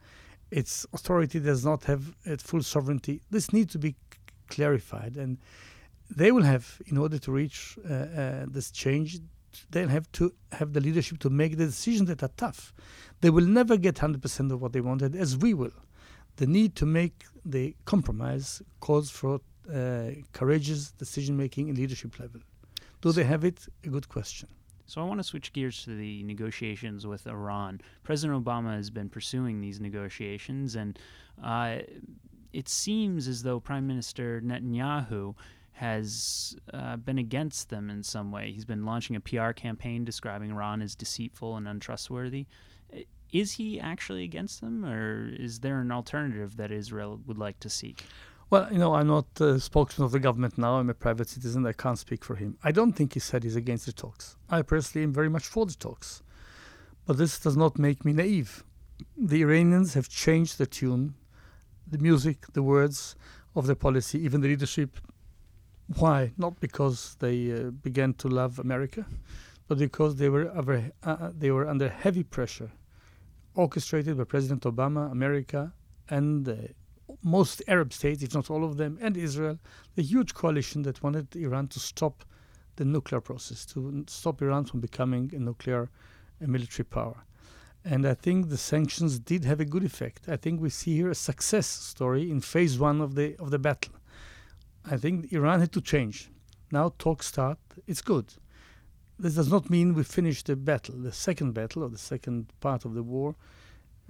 Its 0.50 0.84
authority 0.92 1.38
does 1.38 1.64
not 1.64 1.84
have 1.84 2.14
uh, 2.26 2.36
full 2.38 2.62
sovereignty. 2.62 3.20
This 3.30 3.52
needs 3.52 3.72
to 3.72 3.78
be 3.78 3.94
clarified, 4.48 5.16
and 5.16 5.38
they 6.10 6.32
will 6.32 6.42
have, 6.42 6.80
in 6.86 6.98
order 6.98 7.18
to 7.18 7.32
reach 7.32 7.78
uh, 7.88 7.92
uh, 7.92 8.44
this 8.48 8.70
change, 8.70 9.20
they'll 9.70 9.88
have 9.88 10.10
to 10.12 10.32
have 10.52 10.72
the 10.72 10.80
leadership 10.80 11.18
to 11.20 11.30
make 11.30 11.56
the 11.56 11.66
decisions 11.66 12.08
that 12.08 12.22
are 12.22 12.30
tough. 12.36 12.74
They 13.20 13.30
will 13.30 13.46
never 13.46 13.76
get 13.76 13.96
100% 13.96 14.50
of 14.50 14.60
what 14.60 14.72
they 14.72 14.80
wanted, 14.80 15.14
as 15.14 15.36
we 15.36 15.54
will 15.54 15.72
the 16.36 16.46
need 16.46 16.74
to 16.76 16.86
make 16.86 17.24
the 17.44 17.76
compromise 17.84 18.62
calls 18.80 19.10
for 19.10 19.40
uh, 19.72 20.10
courageous 20.32 20.90
decision 20.92 21.36
making 21.36 21.68
and 21.68 21.78
leadership 21.78 22.18
level. 22.18 22.40
Do 23.00 23.12
they 23.12 23.24
have 23.24 23.44
it? 23.44 23.66
A 23.84 23.88
good 23.88 24.08
question. 24.08 24.48
So 24.86 25.00
I 25.00 25.04
want 25.04 25.18
to 25.20 25.24
switch 25.24 25.52
gears 25.52 25.82
to 25.84 25.96
the 25.96 26.22
negotiations 26.24 27.06
with 27.06 27.26
Iran. 27.26 27.80
President 28.02 28.44
Obama 28.44 28.74
has 28.74 28.90
been 28.90 29.08
pursuing 29.08 29.60
these 29.60 29.80
negotiations, 29.80 30.74
and 30.74 30.98
uh, 31.42 31.78
it 32.52 32.68
seems 32.68 33.26
as 33.26 33.42
though 33.42 33.60
Prime 33.60 33.86
Minister 33.86 34.42
Netanyahu 34.42 35.34
has 35.72 36.54
uh, 36.72 36.96
been 36.96 37.18
against 37.18 37.70
them 37.70 37.90
in 37.90 38.02
some 38.02 38.30
way. 38.30 38.52
He's 38.52 38.64
been 38.64 38.84
launching 38.84 39.16
a 39.16 39.20
PR 39.20 39.50
campaign 39.50 40.04
describing 40.04 40.50
Iran 40.50 40.82
as 40.82 40.94
deceitful 40.94 41.56
and 41.56 41.66
untrustworthy 41.66 42.46
is 43.34 43.52
he 43.52 43.80
actually 43.80 44.22
against 44.22 44.60
them, 44.60 44.84
or 44.86 45.28
is 45.28 45.58
there 45.58 45.80
an 45.80 45.90
alternative 45.90 46.56
that 46.56 46.70
Israel 46.70 47.20
would 47.26 47.36
like 47.36 47.58
to 47.60 47.68
seek? 47.68 48.04
Well, 48.48 48.68
you 48.70 48.78
know, 48.78 48.94
I'm 48.94 49.08
not 49.08 49.26
a 49.40 49.58
spokesman 49.58 50.06
of 50.06 50.12
the 50.12 50.20
government 50.20 50.56
now. 50.56 50.74
I'm 50.78 50.88
a 50.88 50.94
private 50.94 51.28
citizen. 51.28 51.66
I 51.66 51.72
can't 51.72 51.98
speak 51.98 52.24
for 52.24 52.36
him. 52.36 52.56
I 52.62 52.70
don't 52.70 52.92
think 52.92 53.14
he 53.14 53.20
said 53.20 53.42
he's 53.42 53.56
against 53.56 53.86
the 53.86 53.92
talks. 53.92 54.36
I 54.48 54.62
personally 54.62 55.02
am 55.02 55.12
very 55.12 55.28
much 55.28 55.48
for 55.48 55.66
the 55.66 55.74
talks. 55.74 56.22
But 57.06 57.18
this 57.18 57.40
does 57.40 57.56
not 57.56 57.76
make 57.76 58.04
me 58.04 58.12
naive. 58.12 58.62
The 59.16 59.42
Iranians 59.42 59.94
have 59.94 60.08
changed 60.08 60.58
the 60.58 60.66
tune, 60.66 61.14
the 61.90 61.98
music, 61.98 62.46
the 62.52 62.62
words 62.62 63.16
of 63.56 63.66
their 63.66 63.74
policy, 63.74 64.20
even 64.20 64.42
the 64.42 64.48
leadership. 64.48 64.98
Why? 65.98 66.32
Not 66.38 66.60
because 66.60 67.16
they 67.18 67.50
uh, 67.50 67.70
began 67.70 68.14
to 68.14 68.28
love 68.28 68.60
America, 68.60 69.04
but 69.66 69.78
because 69.78 70.16
they 70.16 70.28
were, 70.28 70.46
uh, 71.02 71.30
they 71.36 71.50
were 71.50 71.68
under 71.68 71.88
heavy 71.88 72.22
pressure 72.22 72.70
orchestrated 73.54 74.16
by 74.16 74.24
President 74.24 74.62
Obama, 74.62 75.10
America, 75.10 75.72
and 76.08 76.48
uh, 76.48 76.54
most 77.22 77.62
Arab 77.68 77.92
states, 77.92 78.22
if 78.22 78.34
not 78.34 78.50
all 78.50 78.64
of 78.64 78.76
them, 78.76 78.98
and 79.00 79.16
Israel, 79.16 79.58
the 79.94 80.02
huge 80.02 80.34
coalition 80.34 80.82
that 80.82 81.02
wanted 81.02 81.34
Iran 81.36 81.68
to 81.68 81.80
stop 81.80 82.24
the 82.76 82.84
nuclear 82.84 83.20
process, 83.20 83.64
to 83.66 84.04
stop 84.08 84.42
Iran 84.42 84.64
from 84.64 84.80
becoming 84.80 85.30
a 85.34 85.38
nuclear 85.38 85.90
a 86.40 86.46
military 86.46 86.84
power. 86.84 87.24
And 87.84 88.06
I 88.06 88.14
think 88.14 88.48
the 88.48 88.56
sanctions 88.56 89.18
did 89.18 89.44
have 89.44 89.60
a 89.60 89.64
good 89.64 89.84
effect. 89.84 90.28
I 90.28 90.36
think 90.36 90.60
we 90.60 90.70
see 90.70 90.96
here 90.96 91.10
a 91.10 91.14
success 91.14 91.66
story 91.66 92.30
in 92.30 92.40
phase 92.40 92.78
one 92.78 93.00
of 93.00 93.14
the 93.14 93.36
of 93.38 93.50
the 93.50 93.58
battle. 93.58 93.94
I 94.84 94.96
think 94.96 95.32
Iran 95.32 95.60
had 95.60 95.72
to 95.72 95.80
change. 95.80 96.30
Now 96.72 96.94
talks 96.98 97.26
start. 97.26 97.58
It's 97.86 98.02
good. 98.02 98.34
This 99.18 99.34
does 99.34 99.50
not 99.50 99.70
mean 99.70 99.94
we 99.94 100.02
finished 100.02 100.46
the 100.46 100.56
battle, 100.56 100.96
the 100.96 101.12
second 101.12 101.52
battle 101.52 101.84
or 101.84 101.88
the 101.88 101.98
second 101.98 102.46
part 102.60 102.84
of 102.84 102.94
the 102.94 103.02
war, 103.02 103.36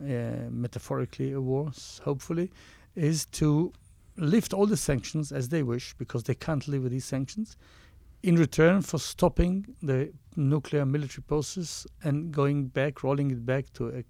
uh, 0.00 0.48
metaphorically 0.50 1.32
a 1.32 1.40
war, 1.40 1.70
hopefully, 2.02 2.50
is 2.96 3.26
to 3.26 3.72
lift 4.16 4.54
all 4.54 4.66
the 4.66 4.76
sanctions 4.76 5.32
as 5.32 5.48
they 5.48 5.62
wish 5.62 5.94
because 5.94 6.24
they 6.24 6.34
can't 6.34 6.66
live 6.68 6.84
with 6.84 6.92
these 6.92 7.04
sanctions 7.04 7.56
in 8.24 8.36
return 8.36 8.80
for 8.80 8.98
stopping 8.98 9.66
the 9.82 10.10
nuclear 10.34 10.86
military 10.86 11.22
process 11.22 11.86
and 12.02 12.32
going 12.32 12.66
back, 12.68 13.02
rolling 13.02 13.30
it 13.30 13.44
back 13.44 13.70
to 13.74 13.88
a 13.88 14.02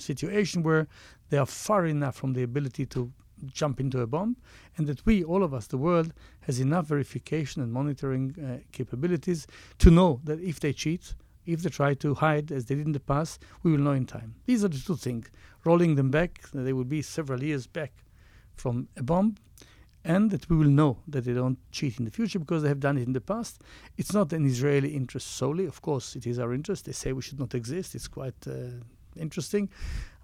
situation 0.00 0.64
where 0.64 0.88
they 1.30 1.38
are 1.38 1.46
far 1.46 1.86
enough 1.86 2.16
from 2.16 2.32
the 2.32 2.42
ability 2.42 2.84
to 2.86 3.12
jump 3.46 3.80
into 3.80 4.00
a 4.00 4.06
bomb, 4.06 4.36
and 4.76 4.86
that 4.86 5.04
we, 5.04 5.24
all 5.24 5.42
of 5.42 5.52
us, 5.52 5.66
the 5.66 5.78
world, 5.78 6.12
has 6.42 6.60
enough 6.60 6.86
verification 6.86 7.62
and 7.62 7.72
monitoring 7.72 8.34
uh, 8.38 8.58
capabilities 8.72 9.46
to 9.78 9.90
know 9.90 10.20
that 10.24 10.40
if 10.40 10.60
they 10.60 10.72
cheat, 10.72 11.14
if 11.44 11.62
they 11.62 11.70
try 11.70 11.94
to 11.94 12.14
hide 12.14 12.52
as 12.52 12.66
they 12.66 12.74
did 12.74 12.86
in 12.86 12.92
the 12.92 13.00
past, 13.00 13.42
we 13.62 13.72
will 13.72 13.78
know 13.78 13.92
in 13.92 14.06
time. 14.06 14.34
These 14.46 14.64
are 14.64 14.68
the 14.68 14.78
two 14.78 14.96
things 14.96 15.28
rolling 15.64 15.96
them 15.96 16.10
back. 16.10 16.40
They 16.52 16.72
will 16.72 16.84
be 16.84 17.02
several 17.02 17.42
years 17.42 17.66
back 17.66 17.92
from 18.54 18.88
a 18.96 19.02
bomb, 19.02 19.36
and 20.04 20.30
that 20.30 20.48
we 20.48 20.56
will 20.56 20.68
know 20.68 20.98
that 21.08 21.24
they 21.24 21.32
don't 21.32 21.58
cheat 21.70 21.98
in 21.98 22.04
the 22.04 22.10
future 22.10 22.38
because 22.38 22.62
they 22.62 22.68
have 22.68 22.80
done 22.80 22.98
it 22.98 23.06
in 23.06 23.12
the 23.12 23.20
past. 23.20 23.62
It's 23.96 24.12
not 24.12 24.32
an 24.32 24.44
Israeli 24.46 24.90
interest 24.90 25.28
solely. 25.28 25.66
Of 25.66 25.80
course, 25.82 26.16
it 26.16 26.26
is 26.26 26.38
our 26.38 26.52
interest. 26.52 26.84
They 26.84 26.92
say 26.92 27.12
we 27.12 27.22
should 27.22 27.38
not 27.38 27.54
exist. 27.54 27.94
It's 27.94 28.08
quite 28.08 28.34
uh, 28.46 28.82
interesting, 29.16 29.68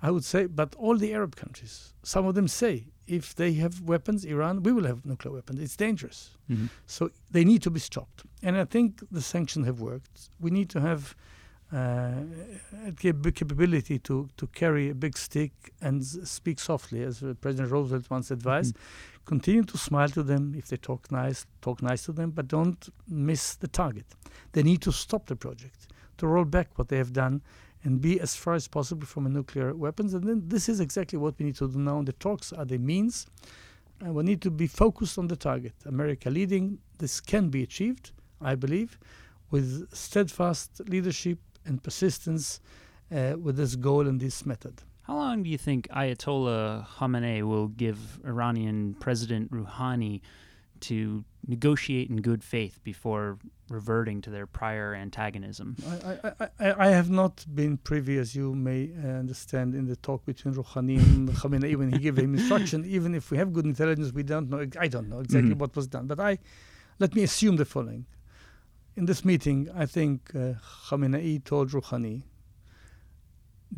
I 0.02 0.10
would 0.10 0.24
say. 0.24 0.46
But 0.46 0.74
all 0.76 0.96
the 0.96 1.14
Arab 1.14 1.36
countries, 1.36 1.94
some 2.02 2.26
of 2.26 2.34
them 2.34 2.48
say 2.48 2.86
if 3.08 3.34
they 3.34 3.54
have 3.54 3.80
weapons, 3.80 4.24
Iran, 4.24 4.62
we 4.62 4.72
will 4.72 4.84
have 4.84 5.04
nuclear 5.04 5.32
weapons. 5.34 5.60
It's 5.60 5.76
dangerous. 5.76 6.36
Mm-hmm. 6.50 6.66
So 6.86 7.10
they 7.30 7.44
need 7.44 7.62
to 7.62 7.70
be 7.70 7.80
stopped. 7.80 8.22
And 8.42 8.56
I 8.56 8.64
think 8.64 9.02
the 9.10 9.22
sanctions 9.22 9.66
have 9.66 9.80
worked. 9.80 10.30
We 10.38 10.50
need 10.50 10.68
to 10.70 10.80
have 10.80 11.16
uh, 11.72 12.12
capability 13.34 13.98
to, 13.98 14.28
to 14.36 14.46
carry 14.48 14.90
a 14.90 14.94
big 14.94 15.16
stick 15.18 15.52
and 15.80 16.04
speak 16.04 16.60
softly, 16.60 17.02
as 17.02 17.22
President 17.40 17.70
Roosevelt 17.70 18.10
once 18.10 18.30
advised. 18.30 18.74
Mm-hmm. 18.74 19.24
Continue 19.24 19.64
to 19.64 19.76
smile 19.76 20.08
to 20.08 20.22
them 20.22 20.54
if 20.56 20.68
they 20.68 20.78
talk 20.78 21.12
nice, 21.12 21.46
talk 21.60 21.82
nice 21.82 22.04
to 22.04 22.12
them, 22.12 22.30
but 22.30 22.48
don't 22.48 22.88
miss 23.06 23.54
the 23.56 23.68
target. 23.68 24.06
They 24.52 24.62
need 24.62 24.80
to 24.82 24.92
stop 24.92 25.26
the 25.26 25.36
project, 25.36 25.88
to 26.16 26.26
roll 26.26 26.46
back 26.46 26.68
what 26.76 26.88
they 26.88 26.96
have 26.96 27.12
done, 27.12 27.42
and 27.84 28.00
be 28.00 28.20
as 28.20 28.34
far 28.34 28.54
as 28.54 28.68
possible 28.68 29.06
from 29.06 29.32
nuclear 29.32 29.74
weapons. 29.74 30.14
And 30.14 30.24
then 30.24 30.42
this 30.46 30.68
is 30.68 30.80
exactly 30.80 31.18
what 31.18 31.38
we 31.38 31.46
need 31.46 31.56
to 31.56 31.68
do 31.68 31.78
now. 31.78 32.02
The 32.02 32.12
talks 32.12 32.52
are 32.52 32.64
the 32.64 32.78
means, 32.78 33.26
and 34.00 34.14
we 34.14 34.22
need 34.24 34.42
to 34.42 34.50
be 34.50 34.66
focused 34.66 35.18
on 35.18 35.28
the 35.28 35.36
target. 35.36 35.74
America 35.86 36.30
leading, 36.30 36.78
this 36.98 37.20
can 37.20 37.48
be 37.48 37.62
achieved, 37.62 38.12
I 38.40 38.54
believe, 38.54 38.98
with 39.50 39.88
steadfast 39.94 40.80
leadership 40.88 41.38
and 41.64 41.82
persistence 41.82 42.60
uh, 43.14 43.34
with 43.40 43.56
this 43.56 43.76
goal 43.76 44.06
and 44.06 44.20
this 44.20 44.44
method. 44.44 44.82
How 45.02 45.16
long 45.16 45.42
do 45.42 45.48
you 45.48 45.56
think 45.56 45.88
Ayatollah 45.88 46.86
Khamenei 46.86 47.42
will 47.42 47.68
give 47.68 48.20
Iranian 48.26 48.94
President 49.00 49.50
Rouhani 49.50 50.20
to 50.82 51.24
negotiate 51.46 52.10
in 52.10 52.16
good 52.16 52.42
faith 52.42 52.80
before 52.84 53.38
reverting 53.68 54.20
to 54.22 54.30
their 54.30 54.46
prior 54.46 54.94
antagonism? 54.94 55.76
I, 56.04 56.18
I, 56.24 56.48
I, 56.58 56.86
I 56.86 56.88
have 56.88 57.10
not 57.10 57.44
been 57.54 57.76
privy, 57.78 58.18
as 58.18 58.34
you 58.34 58.54
may 58.54 58.90
uh, 59.02 59.08
understand, 59.08 59.74
in 59.74 59.86
the 59.86 59.96
talk 59.96 60.24
between 60.24 60.54
Rouhani 60.54 60.98
and 60.98 61.28
Khamenei 61.40 61.76
when 61.76 61.92
he 61.92 61.98
gave 61.98 62.18
him 62.18 62.34
instruction. 62.34 62.84
Even 62.84 63.14
if 63.14 63.30
we 63.30 63.38
have 63.38 63.52
good 63.52 63.64
intelligence, 63.64 64.12
we 64.12 64.22
don't 64.22 64.50
know. 64.50 64.66
I 64.78 64.88
don't 64.88 65.08
know 65.08 65.20
exactly 65.20 65.50
mm-hmm. 65.50 65.58
what 65.58 65.76
was 65.76 65.86
done. 65.86 66.06
But 66.06 66.20
I, 66.20 66.38
let 66.98 67.14
me 67.14 67.22
assume 67.22 67.56
the 67.56 67.64
following: 67.64 68.06
in 68.96 69.06
this 69.06 69.24
meeting, 69.24 69.68
I 69.74 69.86
think 69.86 70.30
uh, 70.34 70.54
Khamenei 70.88 71.44
told 71.44 71.70
Rouhani, 71.70 72.22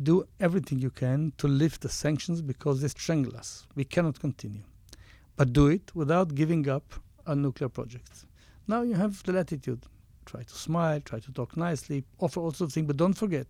do 0.01 0.25
everything 0.39 0.79
you 0.79 0.89
can 0.89 1.33
to 1.37 1.47
lift 1.47 1.81
the 1.81 1.89
sanctions 1.89 2.41
because 2.41 2.81
they 2.81 2.87
strangle 2.87 3.35
us. 3.37 3.67
We 3.75 3.83
cannot 3.83 4.19
continue. 4.19 4.63
But 5.35 5.53
do 5.53 5.67
it 5.67 5.95
without 5.95 6.35
giving 6.35 6.69
up 6.69 6.93
a 7.25 7.35
nuclear 7.35 7.69
project. 7.69 8.25
Now 8.67 8.81
you 8.81 8.95
have 8.95 9.23
the 9.23 9.33
latitude. 9.33 9.85
Try 10.25 10.43
to 10.43 10.53
smile, 10.53 11.01
try 11.01 11.19
to 11.19 11.31
talk 11.31 11.57
nicely, 11.57 12.03
offer 12.19 12.39
all 12.39 12.51
sorts 12.51 12.61
of 12.61 12.73
things, 12.73 12.87
but 12.87 12.97
don't 12.97 13.13
forget, 13.13 13.47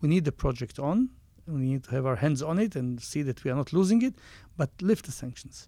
we 0.00 0.08
need 0.08 0.24
the 0.24 0.32
project 0.32 0.78
on. 0.78 1.10
We 1.46 1.60
need 1.60 1.84
to 1.84 1.90
have 1.92 2.06
our 2.06 2.16
hands 2.16 2.42
on 2.42 2.58
it 2.58 2.76
and 2.76 3.00
see 3.00 3.22
that 3.22 3.42
we 3.42 3.50
are 3.50 3.56
not 3.56 3.72
losing 3.72 4.02
it, 4.02 4.14
but 4.56 4.70
lift 4.80 5.06
the 5.06 5.12
sanctions. 5.12 5.66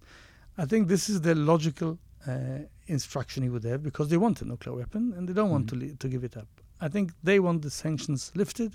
I 0.57 0.65
think 0.65 0.87
this 0.87 1.09
is 1.09 1.21
the 1.21 1.35
logical 1.35 1.97
uh, 2.27 2.59
instruction 2.87 3.43
he 3.43 3.49
would 3.49 3.63
have 3.63 3.83
because 3.83 4.09
they 4.09 4.17
want 4.17 4.41
a 4.41 4.45
nuclear 4.45 4.75
weapon 4.75 5.13
and 5.17 5.27
they 5.27 5.33
don't 5.33 5.49
want 5.49 5.65
mm-hmm. 5.67 5.79
to, 5.79 5.85
li- 5.87 5.95
to 5.99 6.07
give 6.07 6.23
it 6.23 6.37
up. 6.37 6.47
I 6.79 6.87
think 6.87 7.11
they 7.23 7.39
want 7.39 7.63
the 7.63 7.69
sanctions 7.69 8.31
lifted 8.35 8.73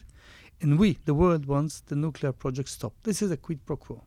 and 0.61 0.79
we, 0.79 0.99
the 1.05 1.15
world, 1.15 1.47
wants 1.47 1.81
the 1.81 1.97
nuclear 1.97 2.33
project 2.33 2.69
stopped. 2.69 3.05
This 3.05 3.23
is 3.23 3.31
a 3.31 3.37
quid 3.37 3.65
pro 3.65 3.77
quo. 3.77 4.03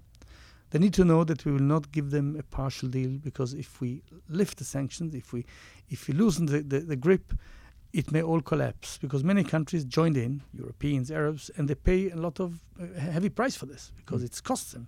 They 0.72 0.80
need 0.80 0.94
to 0.96 1.06
know 1.06 1.24
that 1.26 1.46
we 1.46 1.52
will 1.52 1.60
not 1.60 1.92
give 1.92 2.12
them 2.12 2.36
a 2.40 2.44
partial 2.44 2.90
deal 2.90 3.12
because 3.12 3.54
if 3.54 3.82
we 3.82 4.04
lift 4.30 4.58
the 4.58 4.64
sanctions, 4.64 5.14
if 5.14 5.34
we 5.34 5.46
if 5.90 6.08
we 6.08 6.14
loosen 6.14 6.46
the, 6.46 6.62
the, 6.62 6.80
the 6.80 6.96
grip, 6.96 7.34
it 7.94 8.12
may 8.12 8.22
all 8.22 8.42
collapse 8.42 8.98
because 8.98 9.24
many 9.24 9.44
countries 9.44 9.84
joined 9.84 10.16
in, 10.16 10.42
Europeans, 10.54 11.12
Arabs, 11.12 11.52
and 11.58 11.68
they 11.68 11.76
pay 11.76 12.10
a 12.10 12.16
lot 12.16 12.40
of 12.40 12.60
uh, 12.80 13.00
heavy 13.00 13.30
price 13.30 13.56
for 13.56 13.66
this 13.66 13.92
because 13.98 14.22
mm. 14.22 14.26
it 14.26 14.44
costs 14.44 14.72
them. 14.72 14.88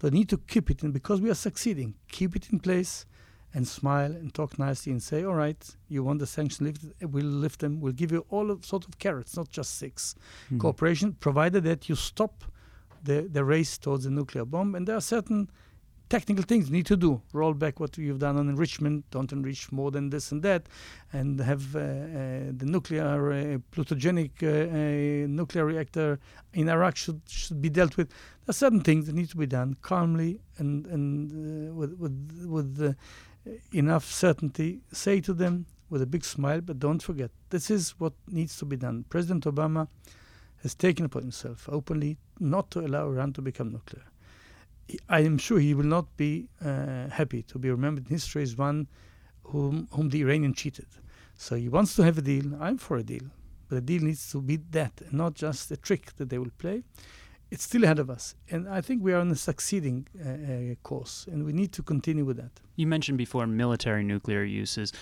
They 0.00 0.10
need 0.10 0.28
to 0.30 0.38
keep 0.38 0.70
it 0.70 0.82
in 0.82 0.92
because 0.92 1.20
we 1.20 1.30
are 1.30 1.34
succeeding. 1.34 1.94
Keep 2.10 2.36
it 2.36 2.50
in 2.50 2.60
place 2.60 3.04
and 3.52 3.66
smile 3.66 4.12
and 4.12 4.32
talk 4.32 4.58
nicely 4.58 4.92
and 4.92 5.02
say, 5.02 5.24
all 5.24 5.34
right, 5.34 5.76
you 5.88 6.04
want 6.04 6.20
the 6.20 6.26
sanctions 6.26 6.60
lifted, 6.60 7.12
we'll 7.12 7.24
lift 7.24 7.60
them. 7.60 7.80
We'll 7.80 7.92
give 7.92 8.12
you 8.12 8.24
all 8.30 8.50
of 8.50 8.64
sort 8.64 8.86
of 8.86 8.98
carrots, 8.98 9.36
not 9.36 9.48
just 9.48 9.78
6 9.78 10.14
mm-hmm. 10.14 10.58
Cooperation, 10.58 11.14
provided 11.14 11.64
that 11.64 11.88
you 11.88 11.96
stop 11.96 12.44
the, 13.08 13.28
the 13.36 13.44
race 13.44 13.78
towards 13.78 14.04
the 14.04 14.10
nuclear 14.10 14.44
bomb. 14.44 14.74
And 14.74 14.86
there 14.86 14.96
are 14.96 15.00
certain 15.16 15.50
technical 16.08 16.44
things 16.44 16.68
you 16.68 16.72
need 16.72 16.86
to 16.86 16.96
do. 16.96 17.20
Roll 17.32 17.54
back 17.54 17.80
what 17.80 17.98
you've 17.98 18.18
done 18.18 18.36
on 18.36 18.48
enrichment, 18.48 19.04
don't 19.10 19.32
enrich 19.32 19.70
more 19.72 19.90
than 19.90 20.10
this 20.10 20.32
and 20.32 20.42
that, 20.42 20.62
and 21.12 21.40
have 21.40 21.76
uh, 21.76 21.78
uh, 21.78 21.82
the 22.60 22.66
nuclear, 22.66 23.32
uh, 23.32 23.58
plutogenic 23.72 24.32
uh, 24.42 24.48
uh, 24.48 25.26
nuclear 25.26 25.64
reactor 25.64 26.18
in 26.52 26.68
Arak 26.68 26.96
should, 26.96 27.20
should 27.26 27.60
be 27.60 27.68
dealt 27.68 27.96
with. 27.96 28.08
There 28.08 28.50
are 28.50 28.60
certain 28.64 28.80
things 28.80 29.06
that 29.06 29.14
need 29.14 29.30
to 29.30 29.36
be 29.36 29.46
done 29.46 29.76
calmly 29.82 30.40
and, 30.58 30.86
and 30.86 31.30
uh, 31.70 31.74
with, 31.74 31.92
with, 31.98 32.46
with 32.46 32.96
enough 33.72 34.04
certainty, 34.04 34.80
say 34.92 35.20
to 35.20 35.32
them 35.32 35.66
with 35.90 36.02
a 36.02 36.06
big 36.06 36.24
smile, 36.24 36.60
but 36.60 36.78
don't 36.78 37.02
forget, 37.02 37.30
this 37.50 37.70
is 37.70 37.94
what 37.98 38.12
needs 38.28 38.58
to 38.58 38.66
be 38.66 38.76
done. 38.76 39.04
President 39.08 39.44
Obama 39.44 39.88
has 40.62 40.74
taken 40.74 41.04
upon 41.04 41.22
himself 41.22 41.68
openly 41.70 42.18
not 42.40 42.70
to 42.72 42.80
allow 42.80 43.06
Iran 43.06 43.32
to 43.34 43.42
become 43.42 43.70
nuclear. 43.70 44.04
I 45.08 45.20
am 45.20 45.38
sure 45.38 45.58
he 45.58 45.74
will 45.74 45.84
not 45.84 46.16
be 46.16 46.48
uh, 46.64 47.08
happy 47.08 47.42
to 47.42 47.58
be 47.58 47.70
remembered 47.70 48.06
in 48.06 48.10
history 48.10 48.42
as 48.42 48.56
one 48.56 48.86
whom, 49.44 49.88
whom 49.92 50.08
the 50.08 50.22
Iranian 50.22 50.54
cheated. 50.54 50.86
So 51.36 51.56
he 51.56 51.68
wants 51.68 51.94
to 51.96 52.02
have 52.02 52.18
a 52.18 52.22
deal. 52.22 52.54
I'm 52.60 52.78
for 52.78 52.96
a 52.96 53.02
deal. 53.02 53.24
But 53.68 53.76
the 53.76 53.80
deal 53.82 54.02
needs 54.02 54.30
to 54.32 54.40
be 54.40 54.56
that 54.70 55.02
and 55.02 55.12
not 55.12 55.34
just 55.34 55.70
a 55.70 55.76
trick 55.76 56.16
that 56.16 56.30
they 56.30 56.38
will 56.38 56.52
play 56.58 56.84
it's 57.50 57.64
still 57.64 57.84
ahead 57.84 57.98
of 57.98 58.10
us. 58.10 58.34
And 58.50 58.68
I 58.68 58.80
think 58.80 59.02
we 59.02 59.12
are 59.12 59.18
on 59.18 59.30
a 59.30 59.36
succeeding 59.36 60.06
uh, 60.24 60.28
uh, 60.28 60.74
course, 60.82 61.26
and 61.30 61.44
we 61.44 61.52
need 61.52 61.72
to 61.72 61.82
continue 61.82 62.24
with 62.24 62.36
that. 62.36 62.60
You 62.76 62.86
mentioned 62.86 63.18
before 63.18 63.46
military 63.46 64.04
nuclear 64.04 64.44
uses. 64.44 64.92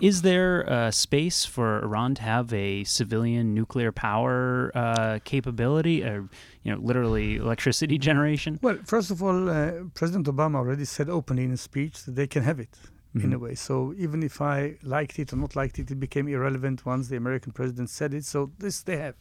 Is 0.00 0.22
there 0.22 0.62
a 0.62 0.90
space 0.90 1.44
for 1.44 1.82
Iran 1.82 2.14
to 2.16 2.22
have 2.22 2.52
a 2.52 2.84
civilian 2.84 3.54
nuclear 3.54 3.92
power 3.92 4.72
uh, 4.74 5.18
capability, 5.24 6.02
or 6.02 6.28
you 6.62 6.72
know, 6.72 6.80
literally 6.80 7.36
electricity 7.36 7.98
generation? 8.10 8.58
Well, 8.62 8.78
first 8.84 9.10
of 9.10 9.22
all, 9.22 9.48
uh, 9.48 9.72
President 9.94 10.26
Obama 10.26 10.56
already 10.56 10.84
said 10.84 11.08
openly 11.08 11.44
in 11.44 11.52
a 11.52 11.56
speech 11.56 12.04
that 12.04 12.16
they 12.16 12.26
can 12.26 12.42
have 12.42 12.60
it. 12.60 12.76
Mm-hmm. 13.14 13.26
in 13.26 13.32
a 13.34 13.38
way. 13.38 13.54
So 13.54 13.92
even 13.98 14.22
if 14.22 14.40
I 14.40 14.78
liked 14.82 15.18
it 15.18 15.34
or 15.34 15.36
not 15.36 15.54
liked 15.54 15.78
it, 15.78 15.90
it 15.90 16.00
became 16.00 16.28
irrelevant 16.28 16.86
once 16.86 17.08
the 17.08 17.16
American 17.16 17.52
president 17.52 17.90
said 17.90 18.14
it. 18.14 18.24
So 18.24 18.52
this 18.58 18.80
they 18.80 18.96
have 18.96 19.16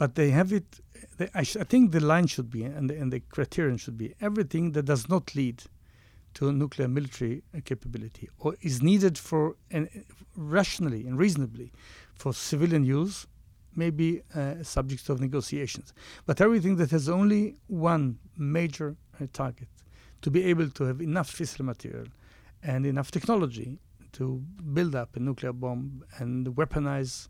but 0.00 0.14
they 0.14 0.30
have 0.30 0.50
it. 0.50 0.80
They, 1.18 1.28
I, 1.34 1.42
sh- 1.42 1.58
I, 1.60 1.64
think 1.64 1.92
the 1.92 2.00
line 2.00 2.26
should 2.26 2.50
be, 2.50 2.64
and 2.64 2.88
the, 2.88 2.96
and 2.96 3.12
the 3.12 3.20
criterion 3.20 3.76
should 3.76 3.98
be 3.98 4.14
everything 4.18 4.72
that 4.72 4.86
does 4.86 5.10
not 5.10 5.34
lead 5.34 5.62
to 6.34 6.52
nuclear 6.52 6.88
military 6.88 7.42
capability 7.64 8.28
or 8.38 8.54
is 8.60 8.82
needed 8.82 9.18
for 9.18 9.56
an, 9.70 9.88
rationally 10.36 11.06
and 11.06 11.18
reasonably 11.18 11.72
for 12.14 12.32
civilian 12.32 12.84
use 12.84 13.26
may 13.76 13.90
be 13.90 14.22
uh, 14.34 14.62
subject 14.62 15.08
of 15.08 15.20
negotiations. 15.20 15.92
But 16.26 16.40
everything 16.40 16.76
that 16.76 16.90
has 16.90 17.08
only 17.08 17.56
one 17.68 18.18
major 18.36 18.96
uh, 19.20 19.26
target 19.32 19.68
to 20.22 20.30
be 20.30 20.44
able 20.44 20.70
to 20.70 20.84
have 20.84 21.00
enough 21.00 21.30
fissile 21.32 21.64
material 21.64 22.06
and 22.62 22.84
enough 22.84 23.10
technology 23.10 23.78
to 24.12 24.42
build 24.74 24.94
up 24.94 25.16
a 25.16 25.20
nuclear 25.20 25.52
bomb 25.52 26.04
and 26.18 26.48
weaponize 26.48 27.28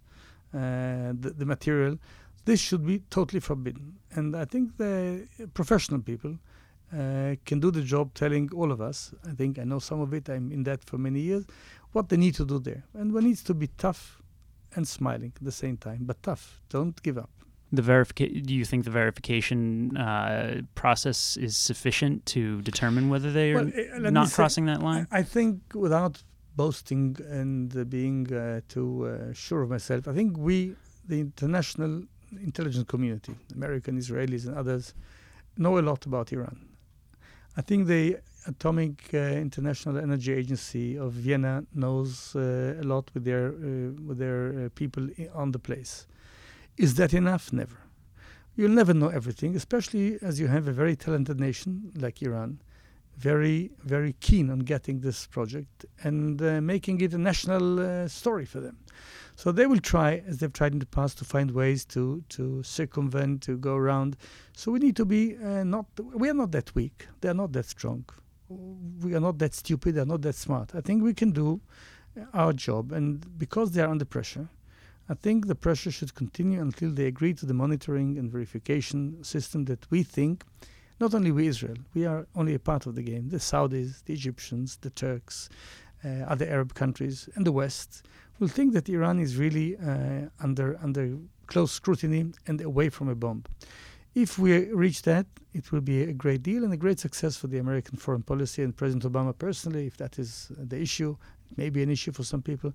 uh, 0.55 1.13
the, 1.21 1.35
the 1.37 1.45
material 1.45 1.99
this 2.45 2.61
should 2.61 2.87
be 2.87 3.01
totally 3.11 3.41
forbidden. 3.41 3.99
And 4.13 4.37
I 4.37 4.45
think 4.45 4.77
the 4.77 5.29
professional 5.55 6.01
people 6.01 6.39
uh, 6.93 7.37
can 7.45 7.61
do 7.61 7.71
the 7.71 7.83
job 7.83 8.15
telling 8.15 8.51
all 8.55 8.73
of 8.73 8.81
us, 8.81 9.15
I 9.27 9.33
think 9.33 9.59
I 9.59 9.65
know 9.65 9.79
some 9.79 10.01
of 10.01 10.13
it, 10.15 10.29
I'm 10.29 10.51
in 10.53 10.65
that 10.65 10.85
for 10.85 10.99
many 10.99 11.21
years, 11.21 11.45
what 11.93 12.09
they 12.09 12.17
need 12.17 12.35
to 12.37 12.45
do 12.45 12.59
there. 12.59 12.85
And 12.95 13.13
one 13.13 13.25
needs 13.25 13.43
to 13.45 13.55
be 13.55 13.69
tough 13.79 14.21
and 14.77 14.87
smiling 14.87 15.33
at 15.37 15.45
the 15.45 15.53
same 15.53 15.77
time, 15.77 16.01
but 16.03 16.23
tough. 16.23 16.61
Don't 16.69 17.01
give 17.03 17.19
up. 17.19 17.31
The 17.73 17.83
verification. 17.83 18.43
Do 18.43 18.55
you 18.55 18.65
think 18.65 18.85
the 18.85 18.91
verification 18.91 19.97
uh, 19.97 20.63
process 20.75 21.37
is 21.37 21.57
sufficient 21.57 22.27
to 22.27 22.61
determine 22.63 23.09
whether 23.09 23.31
they 23.31 23.53
are 23.53 23.65
well, 23.65 24.07
uh, 24.07 24.11
not 24.11 24.33
crossing 24.33 24.67
that 24.67 24.83
line? 24.83 25.07
I 25.13 25.23
think 25.23 25.61
without 25.75 26.23
boasting 26.57 27.17
and 27.29 27.77
uh, 27.77 27.85
being 27.85 28.33
uh, 28.33 28.61
too 28.69 29.07
uh, 29.07 29.33
sure 29.33 29.63
of 29.63 29.71
myself, 29.71 30.09
I 30.09 30.15
think 30.15 30.37
we, 30.37 30.75
the 31.07 31.21
international 31.21 32.03
intelligence 32.43 32.87
community, 32.89 33.35
American, 33.55 33.97
Israelis, 33.99 34.47
and 34.47 34.57
others, 34.57 34.95
know 35.57 35.79
a 35.79 35.85
lot 35.91 36.07
about 36.07 36.33
Iran. 36.33 36.57
I 37.61 37.63
think 37.63 37.89
the 37.89 38.17
Atomic 38.47 39.11
uh, 39.13 39.19
International 39.19 39.99
Energy 39.99 40.33
Agency 40.33 40.97
of 40.97 41.13
Vienna 41.13 41.63
knows 41.75 42.35
uh, 42.35 42.81
a 42.81 42.85
lot 42.85 43.11
with 43.13 43.25
their 43.25 43.49
uh, 43.49 43.93
with 44.09 44.17
their 44.17 44.45
uh, 44.49 44.69
people 44.75 45.11
on 45.35 45.53
the 45.53 45.59
place. 45.59 46.07
Is 46.79 46.95
that 46.95 47.13
enough? 47.13 47.53
Never. 47.53 47.77
You'll 48.57 48.79
never 48.83 48.95
know 48.95 49.09
everything, 49.09 49.57
especially 49.57 50.19
as 50.23 50.41
you 50.41 50.47
have 50.47 50.69
a 50.69 50.73
very 50.73 50.97
talented 50.97 51.39
nation 51.39 51.93
like 51.97 52.23
Iran, 52.23 52.63
very, 53.19 53.73
very 53.85 54.15
keen 54.21 54.49
on 54.49 54.61
getting 54.61 55.01
this 55.01 55.27
project 55.27 55.85
and 56.03 56.41
making 56.67 57.03
it 57.03 57.13
a 57.13 57.19
national 57.19 58.09
story 58.09 58.47
for 58.47 58.61
them. 58.61 58.79
So 59.41 59.53
they 59.53 59.67
will 59.67 59.81
try, 59.81 60.23
as 60.27 60.37
they've 60.37 60.53
tried 60.53 60.75
in 60.75 60.81
the 60.81 60.93
past, 60.99 61.17
to 61.17 61.25
find 61.25 61.51
ways 61.53 61.87
to 61.95 62.23
to 62.37 62.63
circumvent, 62.63 63.41
to 63.47 63.57
go 63.57 63.75
around. 63.75 64.19
So 64.53 64.71
we 64.71 64.79
need 64.81 64.97
to 64.97 65.07
be 65.07 65.35
uh, 65.39 65.65
not. 65.65 65.87
We 66.23 66.29
are 66.29 66.35
not 66.43 66.51
that 66.53 66.75
weak. 66.75 67.07
They 67.23 67.31
are 67.31 67.39
not 67.43 67.53
that 67.53 67.65
strong. 67.65 68.05
We 69.03 69.15
are 69.15 69.25
not 69.29 69.39
that 69.39 69.55
stupid. 69.55 69.95
They 69.95 70.03
are 70.03 70.13
not 70.15 70.21
that 70.27 70.35
smart. 70.35 70.75
I 70.75 70.83
think 70.83 71.03
we 71.03 71.15
can 71.15 71.31
do 71.31 71.63
our 72.35 72.53
job, 72.53 72.93
and 72.93 73.11
because 73.39 73.71
they 73.71 73.81
are 73.81 73.89
under 73.89 74.05
pressure, 74.05 74.47
I 75.09 75.15
think 75.15 75.47
the 75.47 75.55
pressure 75.55 75.91
should 75.91 76.15
continue 76.15 76.61
until 76.61 76.91
they 76.91 77.07
agree 77.07 77.33
to 77.41 77.47
the 77.47 77.55
monitoring 77.55 78.19
and 78.19 78.31
verification 78.31 79.25
system 79.25 79.65
that 79.65 79.91
we 79.91 80.03
think 80.03 80.45
not 81.01 81.15
only 81.15 81.31
we 81.33 81.47
Israel, 81.47 81.79
we 81.95 82.05
are 82.05 82.27
only 82.35 82.53
a 82.53 82.59
part 82.71 82.85
of 82.85 82.95
the 82.95 83.03
game. 83.03 83.31
The 83.31 83.39
Saudis, 83.39 84.05
the 84.05 84.13
Egyptians, 84.13 84.77
the 84.83 84.91
Turks, 84.91 85.49
uh, 86.05 86.33
other 86.33 86.47
Arab 86.47 86.75
countries, 86.75 87.29
and 87.35 87.47
the 87.47 87.53
West 87.53 88.03
will 88.41 88.49
think 88.49 88.73
that 88.73 88.89
Iran 88.89 89.21
is 89.21 89.37
really 89.37 89.77
uh, 89.77 90.29
under 90.41 90.79
under 90.83 91.17
close 91.47 91.73
scrutiny 91.73 92.33
and 92.47 92.61
away 92.61 92.89
from 92.89 93.09
a 93.09 93.15
bomb. 93.15 93.45
If 94.15 94.39
we 94.39 94.73
reach 94.73 95.03
that, 95.03 95.27
it 95.53 95.71
will 95.71 95.83
be 95.83 96.03
a 96.03 96.13
great 96.13 96.43
deal 96.43 96.65
and 96.65 96.73
a 96.73 96.77
great 96.77 96.99
success 96.99 97.37
for 97.37 97.47
the 97.47 97.59
American 97.59 97.97
foreign 97.97 98.23
policy 98.23 98.63
and 98.63 98.77
President 98.77 99.05
Obama 99.13 99.37
personally. 99.37 99.87
If 99.87 99.97
that 99.99 100.19
is 100.19 100.51
the 100.57 100.81
issue, 100.81 101.17
it 101.51 101.59
may 101.59 101.71
be 101.71 101.83
an 101.83 101.91
issue 101.91 102.13
for 102.13 102.25
some 102.25 102.43
people, 102.43 102.73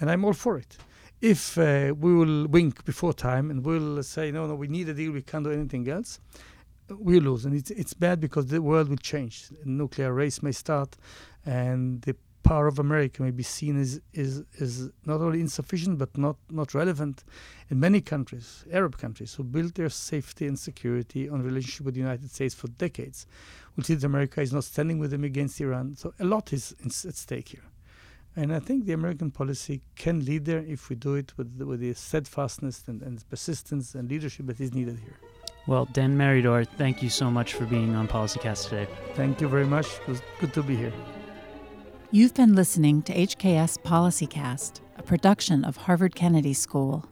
and 0.00 0.10
I'm 0.10 0.24
all 0.24 0.34
for 0.34 0.58
it. 0.58 0.76
If 1.22 1.56
uh, 1.56 1.94
we 1.98 2.14
will 2.14 2.46
wink 2.46 2.84
before 2.84 3.14
time 3.14 3.50
and 3.50 3.64
we'll 3.64 4.02
say 4.02 4.30
no, 4.30 4.46
no, 4.46 4.54
we 4.54 4.68
need 4.68 4.88
a 4.90 4.94
deal, 4.94 5.12
we 5.12 5.22
can't 5.22 5.44
do 5.44 5.50
anything 5.50 5.88
else 5.88 6.20
we 6.88 7.20
lose, 7.20 7.44
and 7.44 7.54
it's 7.54 7.70
it's 7.70 7.94
bad 7.94 8.20
because 8.20 8.46
the 8.46 8.62
world 8.62 8.88
will 8.88 8.96
change. 8.96 9.48
Nuclear 9.64 10.12
race 10.12 10.42
may 10.42 10.52
start, 10.52 10.96
and 11.44 12.02
the 12.02 12.16
power 12.46 12.66
of 12.68 12.78
America 12.78 13.22
may 13.22 13.32
be 13.32 13.42
seen 13.42 13.80
as 13.80 14.00
is 14.12 14.44
is 14.54 14.90
not 15.04 15.20
only 15.20 15.40
insufficient 15.40 15.98
but 15.98 16.16
not 16.16 16.36
not 16.50 16.74
relevant 16.74 17.24
in 17.70 17.80
many 17.80 18.00
countries, 18.00 18.64
Arab 18.72 18.96
countries, 18.96 19.34
who 19.34 19.42
built 19.42 19.74
their 19.74 19.88
safety 19.88 20.46
and 20.46 20.58
security 20.58 21.28
on 21.28 21.42
relationship 21.42 21.84
with 21.84 21.94
the 21.94 22.00
United 22.00 22.30
States 22.30 22.54
for 22.54 22.68
decades. 22.68 23.26
We 23.76 23.82
see 23.82 23.94
that 23.94 24.04
America 24.04 24.40
is 24.40 24.52
not 24.52 24.64
standing 24.64 24.98
with 24.98 25.10
them 25.10 25.24
against 25.24 25.60
Iran. 25.60 25.96
So 25.96 26.14
a 26.20 26.24
lot 26.24 26.52
is 26.52 26.74
at 26.82 27.16
stake 27.16 27.48
here. 27.48 27.66
And 28.38 28.54
I 28.54 28.60
think 28.60 28.84
the 28.84 28.92
American 28.92 29.30
policy 29.30 29.80
can 29.96 30.24
lead 30.24 30.44
there 30.44 30.62
if 30.76 30.90
we 30.90 30.96
do 30.96 31.14
it 31.14 31.32
with, 31.38 31.50
with 31.62 31.80
the 31.80 31.94
steadfastness 31.94 32.84
and, 32.86 33.02
and 33.02 33.28
persistence 33.30 33.94
and 33.94 34.10
leadership 34.10 34.46
that 34.46 34.60
is 34.60 34.74
needed 34.74 34.98
here. 34.98 35.16
Well, 35.66 35.86
Dan 35.86 36.16
Meridor, 36.16 36.66
thank 36.76 37.02
you 37.02 37.10
so 37.10 37.30
much 37.30 37.54
for 37.54 37.64
being 37.64 37.94
on 37.96 38.06
PolicyCast 38.06 38.68
today. 38.68 38.86
Thank 39.14 39.40
you 39.40 39.48
very 39.48 39.66
much. 39.66 39.86
It 39.86 40.08
was 40.08 40.20
good 40.38 40.52
to 40.52 40.62
be 40.62 40.76
here. 40.76 40.92
You've 42.16 42.32
been 42.32 42.54
listening 42.54 43.02
to 43.02 43.14
HKS 43.14 43.76
PolicyCast, 43.82 44.80
a 44.96 45.02
production 45.02 45.66
of 45.66 45.76
Harvard 45.76 46.14
Kennedy 46.14 46.54
School. 46.54 47.04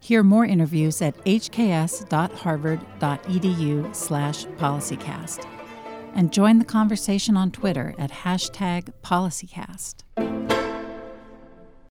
Hear 0.00 0.22
more 0.22 0.46
interviews 0.46 1.02
at 1.02 1.22
hks.harvard.edu 1.26 3.94
slash 3.94 4.46
policycast. 4.46 5.46
And 6.14 6.32
join 6.32 6.60
the 6.60 6.64
conversation 6.64 7.36
on 7.36 7.50
Twitter 7.50 7.94
at 7.98 8.10
hashtag 8.10 8.90
PolicyCast. 9.02 10.37